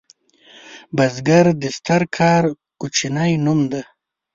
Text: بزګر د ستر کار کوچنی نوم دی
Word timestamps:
بزګر 0.95 1.45
د 1.61 1.63
ستر 1.77 2.01
کار 2.17 2.43
کوچنی 2.79 3.33
نوم 3.45 3.59
دی 3.71 3.81